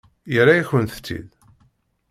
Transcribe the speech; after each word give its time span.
Yerra-yakent-tt-id. 0.33 1.29